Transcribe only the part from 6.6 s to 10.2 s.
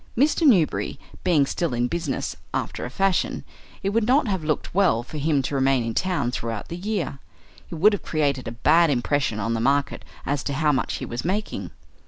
the year. It would have created a bad impression on the market